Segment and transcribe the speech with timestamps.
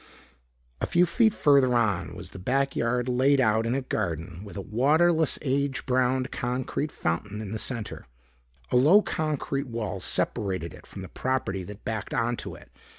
[0.81, 4.61] A few feet further on was the backyard laid out in a garden with a
[4.61, 8.07] waterless age browned concrete fountain in the center.
[8.71, 12.71] A low concrete wall separated it from the property that backed onto it.